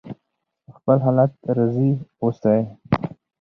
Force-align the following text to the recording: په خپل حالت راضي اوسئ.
په 0.63 0.71
خپل 0.77 0.97
حالت 1.05 1.31
راضي 1.57 1.89
اوسئ. 2.21 2.61